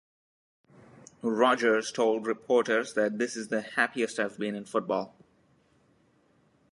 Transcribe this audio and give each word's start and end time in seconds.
Rodgers 1.21 1.91
told 1.91 2.25
reporters 2.25 2.95
that 2.95 3.19
this 3.19 3.37
is 3.37 3.49
the 3.49 3.61
happiest 3.61 4.17
I've 4.17 4.39
been 4.39 4.55
in 4.55 4.65
football. 4.65 5.15